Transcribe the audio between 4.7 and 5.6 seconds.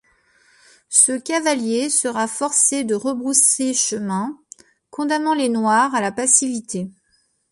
condamnant les